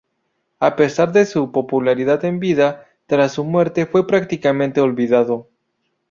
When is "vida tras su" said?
2.39-3.43